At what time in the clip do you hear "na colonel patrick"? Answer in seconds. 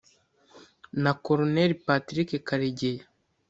1.03-2.29